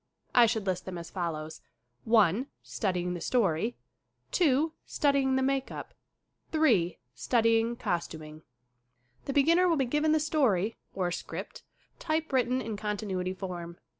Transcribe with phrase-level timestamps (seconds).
[0.33, 1.61] I should list them as follows:
[2.05, 3.75] (1) Studying the story.
[4.31, 5.93] (2) Studying make up.
[6.51, 8.41] (3) Studying costuming.
[9.25, 11.61] The beginner will be given the story or script
[11.99, 13.77] typewritten in continuity form.